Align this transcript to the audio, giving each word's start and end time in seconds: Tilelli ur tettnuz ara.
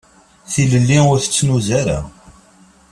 Tilelli 0.51 0.99
ur 1.11 1.17
tettnuz 1.19 1.67
ara. 1.79 1.99